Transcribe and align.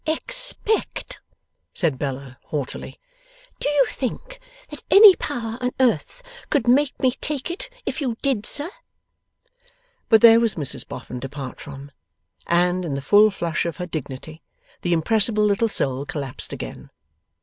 'Expect!' 0.07 1.19
said 1.75 1.99
Bella, 1.99 2.39
haughtily. 2.45 2.99
'Do 3.59 3.69
you 3.69 3.85
think 3.87 4.39
that 4.71 4.81
any 4.89 5.15
power 5.17 5.59
on 5.61 5.73
earth 5.79 6.23
could 6.49 6.67
make 6.67 6.99
me 6.99 7.11
take 7.21 7.51
it, 7.51 7.69
if 7.85 8.01
you 8.01 8.15
did, 8.23 8.43
sir?' 8.47 8.71
But 10.09 10.21
there 10.21 10.39
was 10.39 10.55
Mrs 10.55 10.87
Boffin 10.87 11.19
to 11.19 11.29
part 11.29 11.61
from, 11.61 11.91
and, 12.47 12.83
in 12.83 12.95
the 12.95 13.01
full 13.03 13.29
flush 13.29 13.63
of 13.67 13.77
her 13.77 13.85
dignity, 13.85 14.41
the 14.81 14.91
impressible 14.93 15.45
little 15.45 15.69
soul 15.69 16.07
collapsed 16.07 16.51
again. 16.51 16.89